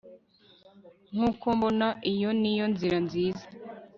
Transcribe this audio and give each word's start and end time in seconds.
Nkuko 1.15 1.45
mbona 1.57 1.87
iyo 2.13 2.29
niyo 2.41 2.65
nzira 2.73 2.97
nziza 3.05 3.45